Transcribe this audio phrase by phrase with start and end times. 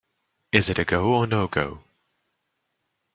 [0.51, 1.83] Is it a go or no-go?